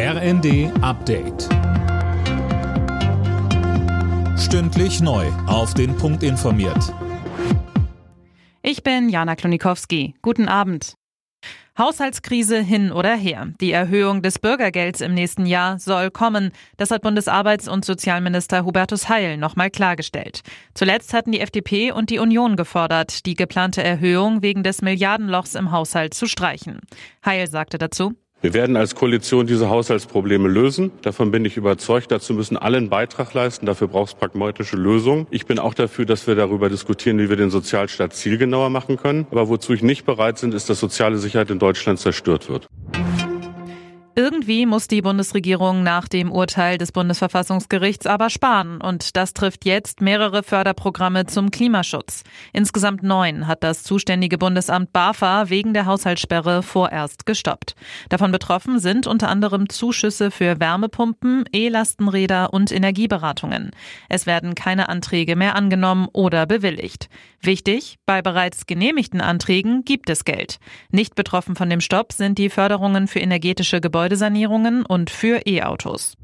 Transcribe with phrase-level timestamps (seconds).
[0.00, 1.48] RND Update.
[4.38, 5.26] Stündlich neu.
[5.48, 6.94] Auf den Punkt informiert.
[8.62, 10.14] Ich bin Jana Klonikowski.
[10.22, 10.94] Guten Abend.
[11.76, 13.48] Haushaltskrise hin oder her.
[13.60, 16.52] Die Erhöhung des Bürgergelds im nächsten Jahr soll kommen.
[16.76, 20.42] Das hat Bundesarbeits- und Sozialminister Hubertus Heil nochmal klargestellt.
[20.74, 25.72] Zuletzt hatten die FDP und die Union gefordert, die geplante Erhöhung wegen des Milliardenlochs im
[25.72, 26.78] Haushalt zu streichen.
[27.24, 30.92] Heil sagte dazu, wir werden als Koalition diese Haushaltsprobleme lösen.
[31.02, 32.12] Davon bin ich überzeugt.
[32.12, 33.66] Dazu müssen alle einen Beitrag leisten.
[33.66, 35.26] Dafür braucht es pragmatische Lösungen.
[35.30, 39.26] Ich bin auch dafür, dass wir darüber diskutieren, wie wir den Sozialstaat zielgenauer machen können.
[39.32, 42.68] Aber wozu ich nicht bereit bin, ist, dass soziale Sicherheit in Deutschland zerstört wird.
[44.18, 48.80] Irgendwie muss die Bundesregierung nach dem Urteil des Bundesverfassungsgerichts aber sparen.
[48.80, 52.24] Und das trifft jetzt mehrere Förderprogramme zum Klimaschutz.
[52.52, 57.76] Insgesamt neun hat das zuständige Bundesamt BAFA wegen der Haushaltssperre vorerst gestoppt.
[58.08, 63.70] Davon betroffen sind unter anderem Zuschüsse für Wärmepumpen, E-Lastenräder und Energieberatungen.
[64.08, 67.08] Es werden keine Anträge mehr angenommen oder bewilligt.
[67.40, 70.58] Wichtig, bei bereits genehmigten Anträgen gibt es Geld.
[70.90, 76.14] Nicht betroffen von dem Stopp sind die Förderungen für energetische Gebäude Gebäudesanierungen und für E-Autos.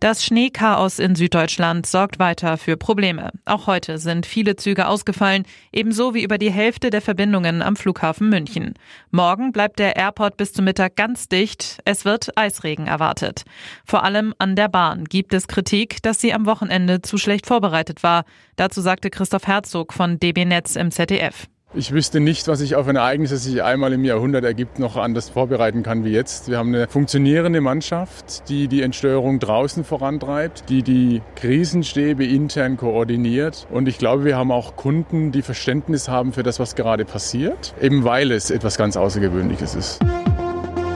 [0.00, 3.30] Das Schneechaos in Süddeutschland sorgt weiter für Probleme.
[3.46, 8.28] Auch heute sind viele Züge ausgefallen, ebenso wie über die Hälfte der Verbindungen am Flughafen
[8.28, 8.74] München.
[9.10, 11.78] Morgen bleibt der Airport bis zum Mittag ganz dicht.
[11.86, 13.44] Es wird Eisregen erwartet.
[13.86, 18.02] Vor allem an der Bahn gibt es Kritik, dass sie am Wochenende zu schlecht vorbereitet
[18.02, 18.24] war.
[18.56, 21.46] Dazu sagte Christoph Herzog von DB Netz im ZDF.
[21.72, 24.96] Ich wüsste nicht, was sich auf ein Ereignis, das sich einmal im Jahrhundert ergibt, noch
[24.96, 26.48] anders vorbereiten kann wie jetzt.
[26.48, 33.68] Wir haben eine funktionierende Mannschaft, die die Entsteuerung draußen vorantreibt, die die Krisenstäbe intern koordiniert.
[33.70, 37.72] Und ich glaube, wir haben auch Kunden, die Verständnis haben für das, was gerade passiert,
[37.80, 40.00] eben weil es etwas ganz Außergewöhnliches ist.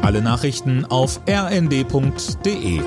[0.00, 2.80] Alle Nachrichten auf rnd.de